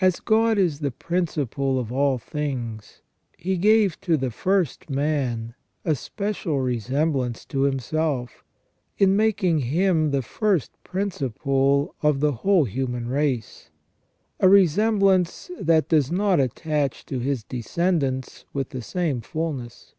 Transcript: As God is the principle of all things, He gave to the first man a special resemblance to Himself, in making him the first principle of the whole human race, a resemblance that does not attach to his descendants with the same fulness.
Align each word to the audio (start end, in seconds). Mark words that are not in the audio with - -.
As 0.00 0.20
God 0.20 0.56
is 0.56 0.80
the 0.80 0.90
principle 0.90 1.78
of 1.78 1.92
all 1.92 2.16
things, 2.16 3.02
He 3.36 3.58
gave 3.58 4.00
to 4.00 4.16
the 4.16 4.30
first 4.30 4.88
man 4.88 5.54
a 5.84 5.94
special 5.94 6.60
resemblance 6.62 7.44
to 7.44 7.64
Himself, 7.64 8.42
in 8.96 9.16
making 9.16 9.58
him 9.58 10.12
the 10.12 10.22
first 10.22 10.70
principle 10.82 11.94
of 12.02 12.20
the 12.20 12.32
whole 12.40 12.64
human 12.64 13.06
race, 13.08 13.68
a 14.38 14.48
resemblance 14.48 15.50
that 15.60 15.90
does 15.90 16.10
not 16.10 16.40
attach 16.40 17.04
to 17.04 17.18
his 17.18 17.44
descendants 17.44 18.46
with 18.54 18.70
the 18.70 18.80
same 18.80 19.20
fulness. 19.20 19.94